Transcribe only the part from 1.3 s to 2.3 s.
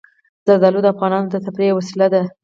د تفریح یوه وسیله ده.